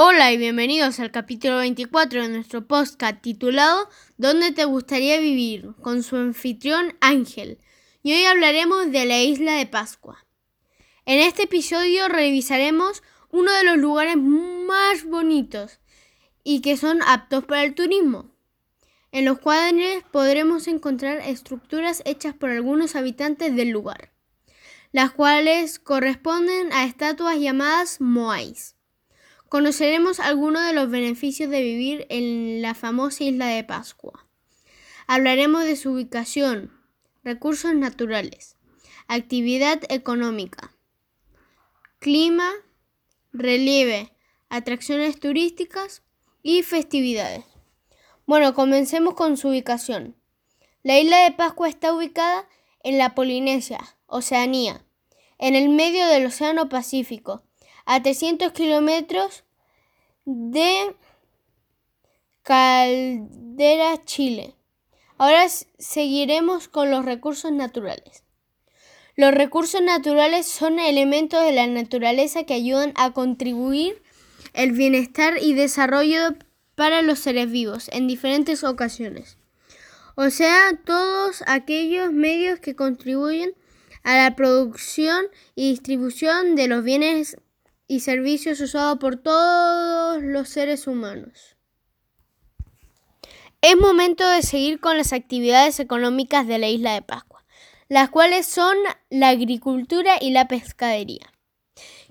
Hola 0.00 0.30
y 0.30 0.36
bienvenidos 0.36 1.00
al 1.00 1.10
capítulo 1.10 1.56
24 1.56 2.22
de 2.22 2.28
nuestro 2.28 2.68
podcast 2.68 3.20
titulado 3.20 3.88
¿Dónde 4.16 4.52
te 4.52 4.64
gustaría 4.64 5.18
vivir? 5.18 5.72
con 5.82 6.04
su 6.04 6.14
anfitrión 6.14 6.96
Ángel. 7.00 7.58
Y 8.04 8.12
hoy 8.12 8.22
hablaremos 8.22 8.92
de 8.92 9.06
la 9.06 9.20
isla 9.20 9.54
de 9.54 9.66
Pascua. 9.66 10.24
En 11.04 11.18
este 11.18 11.42
episodio 11.42 12.06
revisaremos 12.06 13.02
uno 13.32 13.50
de 13.50 13.64
los 13.64 13.76
lugares 13.76 14.16
más 14.16 15.02
bonitos 15.02 15.80
y 16.44 16.60
que 16.60 16.76
son 16.76 17.02
aptos 17.02 17.44
para 17.46 17.64
el 17.64 17.74
turismo, 17.74 18.30
en 19.10 19.24
los 19.24 19.40
cuales 19.40 20.04
podremos 20.12 20.68
encontrar 20.68 21.22
estructuras 21.22 22.02
hechas 22.04 22.36
por 22.36 22.50
algunos 22.50 22.94
habitantes 22.94 23.56
del 23.56 23.70
lugar, 23.70 24.12
las 24.92 25.10
cuales 25.10 25.80
corresponden 25.80 26.72
a 26.72 26.84
estatuas 26.84 27.40
llamadas 27.40 28.00
moais. 28.00 28.77
Conoceremos 29.48 30.20
algunos 30.20 30.66
de 30.66 30.74
los 30.74 30.90
beneficios 30.90 31.48
de 31.48 31.62
vivir 31.62 32.06
en 32.10 32.60
la 32.60 32.74
famosa 32.74 33.24
isla 33.24 33.46
de 33.46 33.64
Pascua. 33.64 34.26
Hablaremos 35.06 35.64
de 35.64 35.74
su 35.76 35.92
ubicación, 35.92 36.70
recursos 37.24 37.74
naturales, 37.74 38.56
actividad 39.06 39.80
económica, 39.88 40.74
clima, 41.98 42.50
relieve, 43.32 44.12
atracciones 44.50 45.18
turísticas 45.18 46.02
y 46.42 46.62
festividades. 46.62 47.44
Bueno, 48.26 48.52
comencemos 48.52 49.14
con 49.14 49.38
su 49.38 49.48
ubicación. 49.48 50.14
La 50.82 50.98
isla 50.98 51.24
de 51.24 51.32
Pascua 51.32 51.70
está 51.70 51.94
ubicada 51.94 52.46
en 52.82 52.98
la 52.98 53.14
Polinesia, 53.14 53.80
Oceanía, 54.06 54.84
en 55.38 55.56
el 55.56 55.70
medio 55.70 56.06
del 56.06 56.26
Océano 56.26 56.68
Pacífico, 56.68 57.47
a 57.88 58.02
300 58.02 58.52
kilómetros 58.52 59.44
de 60.26 60.94
Caldera, 62.42 64.04
Chile. 64.04 64.54
Ahora 65.16 65.48
seguiremos 65.48 66.68
con 66.68 66.90
los 66.90 67.06
recursos 67.06 67.50
naturales. 67.50 68.24
Los 69.16 69.32
recursos 69.32 69.80
naturales 69.80 70.46
son 70.46 70.78
elementos 70.78 71.42
de 71.42 71.52
la 71.52 71.66
naturaleza 71.66 72.44
que 72.44 72.52
ayudan 72.52 72.92
a 72.94 73.12
contribuir 73.12 74.02
el 74.52 74.72
bienestar 74.72 75.38
y 75.40 75.54
desarrollo 75.54 76.36
para 76.74 77.00
los 77.00 77.18
seres 77.18 77.50
vivos 77.50 77.88
en 77.94 78.06
diferentes 78.06 78.64
ocasiones. 78.64 79.38
O 80.14 80.28
sea, 80.28 80.78
todos 80.84 81.42
aquellos 81.46 82.12
medios 82.12 82.60
que 82.60 82.76
contribuyen 82.76 83.54
a 84.02 84.14
la 84.18 84.36
producción 84.36 85.24
y 85.54 85.70
distribución 85.70 86.54
de 86.54 86.68
los 86.68 86.84
bienes 86.84 87.38
y 87.88 88.00
servicios 88.00 88.60
usados 88.60 88.98
por 88.98 89.16
todos 89.16 90.22
los 90.22 90.50
seres 90.50 90.86
humanos. 90.86 91.56
Es 93.62 93.76
momento 93.76 94.28
de 94.28 94.42
seguir 94.42 94.78
con 94.78 94.96
las 94.98 95.12
actividades 95.12 95.80
económicas 95.80 96.46
de 96.46 96.58
la 96.58 96.68
isla 96.68 96.92
de 96.94 97.02
Pascua, 97.02 97.44
las 97.88 98.10
cuales 98.10 98.46
son 98.46 98.76
la 99.10 99.30
agricultura 99.30 100.16
y 100.20 100.30
la 100.30 100.46
pescadería. 100.46 101.32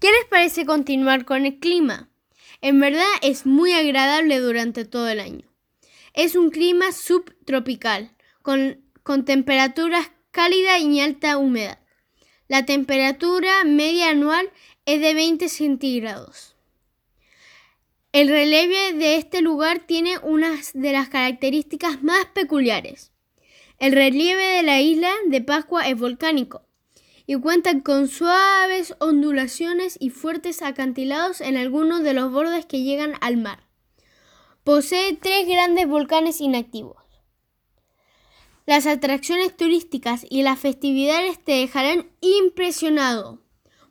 ¿Qué 0.00 0.08
les 0.10 0.24
parece 0.28 0.66
continuar 0.66 1.24
con 1.24 1.46
el 1.46 1.58
clima? 1.58 2.10
En 2.60 2.80
verdad 2.80 3.06
es 3.22 3.46
muy 3.46 3.72
agradable 3.72 4.38
durante 4.40 4.84
todo 4.84 5.08
el 5.08 5.20
año. 5.20 5.46
Es 6.12 6.34
un 6.34 6.50
clima 6.50 6.92
subtropical, 6.92 8.10
con, 8.42 8.84
con 9.02 9.24
temperaturas 9.24 10.10
cálidas 10.30 10.80
y 10.80 11.00
alta 11.00 11.38
humedad. 11.38 11.78
La 12.48 12.66
temperatura 12.66 13.64
media 13.64 14.10
anual 14.10 14.50
es 14.94 15.00
de 15.00 15.14
20 15.14 15.48
centígrados. 15.48 16.56
El 18.12 18.28
relieve 18.28 18.92
de 18.94 19.16
este 19.16 19.40
lugar 19.40 19.86
tiene 19.86 20.18
una 20.18 20.58
de 20.74 20.92
las 20.92 21.08
características 21.08 22.02
más 22.02 22.24
peculiares. 22.34 23.12
El 23.78 23.92
relieve 23.92 24.42
de 24.42 24.62
la 24.64 24.80
isla 24.80 25.12
de 25.28 25.40
Pascua 25.42 25.88
es 25.88 25.96
volcánico 25.96 26.66
y 27.24 27.36
cuenta 27.36 27.80
con 27.82 28.08
suaves 28.08 28.96
ondulaciones 28.98 29.96
y 30.00 30.10
fuertes 30.10 30.60
acantilados 30.60 31.40
en 31.40 31.56
algunos 31.56 32.02
de 32.02 32.12
los 32.12 32.32
bordes 32.32 32.66
que 32.66 32.82
llegan 32.82 33.12
al 33.20 33.36
mar. 33.36 33.68
Posee 34.64 35.16
tres 35.22 35.46
grandes 35.46 35.86
volcanes 35.86 36.40
inactivos. 36.40 36.96
Las 38.66 38.88
atracciones 38.88 39.56
turísticas 39.56 40.26
y 40.28 40.42
las 40.42 40.58
festividades 40.58 41.38
te 41.44 41.52
dejarán 41.52 42.10
impresionado. 42.20 43.40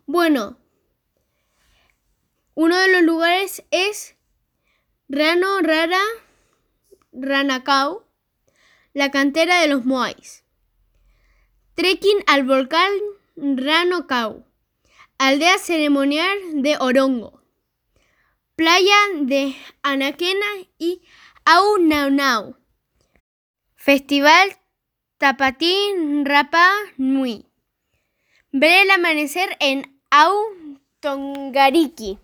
Bueno, 0.06 0.58
uno 2.62 2.78
de 2.78 2.90
los 2.90 3.04
lugares 3.04 3.64
es 3.72 4.18
Rano 5.08 5.62
Rara 5.62 6.02
Ranacao, 7.14 8.06
la 8.94 9.12
cantera 9.12 9.62
de 9.62 9.70
los 9.70 9.86
Moais. 9.86 10.44
Trekking 11.76 12.22
al 12.28 12.44
volcán 12.44 12.92
Rano 13.38 14.08
Cau, 14.08 14.46
aldea 15.18 15.58
ceremonial 15.58 16.38
de 16.56 16.76
Orongo, 16.82 17.42
playa 18.58 18.98
de 19.22 19.56
Anaquena 19.82 20.46
y 20.78 21.02
Au 21.46 21.78
Festival 23.78 24.58
Tapatín 25.18 26.26
Rapa 26.26 26.70
Nui. 26.98 27.46
Ver 28.52 28.82
el 28.84 28.92
amanecer 28.92 29.56
en 29.62 29.98
Au 30.12 30.36
Tongariki. 31.00 32.20